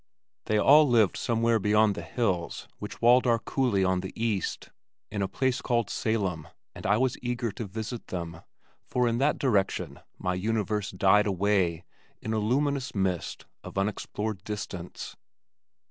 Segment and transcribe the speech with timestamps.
[0.45, 4.71] They all lived somewhere beyond the hills which walled our coulee on the east,
[5.11, 8.41] in a place called Salem, and I was eager to visit them,
[8.87, 11.83] for in that direction my universe died away
[12.19, 15.15] in a luminous mist of unexplored distance.